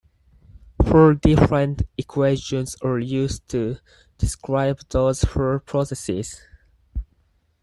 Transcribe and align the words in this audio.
Four 0.83 1.13
different 1.13 1.83
equations 1.95 2.75
are 2.81 2.97
used 2.97 3.47
to 3.49 3.77
describe 4.17 4.79
those 4.89 5.23
four 5.23 5.59
processes. 5.59 6.41